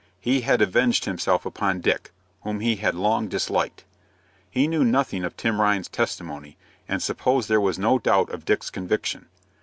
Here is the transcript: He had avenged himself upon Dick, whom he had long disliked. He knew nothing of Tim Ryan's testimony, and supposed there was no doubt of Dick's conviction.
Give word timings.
He 0.19 0.41
had 0.41 0.63
avenged 0.63 1.05
himself 1.05 1.45
upon 1.45 1.79
Dick, 1.81 2.09
whom 2.41 2.59
he 2.59 2.77
had 2.77 2.95
long 2.95 3.27
disliked. 3.27 3.83
He 4.49 4.67
knew 4.67 4.83
nothing 4.83 5.23
of 5.23 5.37
Tim 5.37 5.61
Ryan's 5.61 5.89
testimony, 5.89 6.57
and 6.87 7.03
supposed 7.03 7.47
there 7.47 7.61
was 7.61 7.77
no 7.77 7.99
doubt 7.99 8.31
of 8.31 8.43
Dick's 8.43 8.71
conviction. 8.71 9.27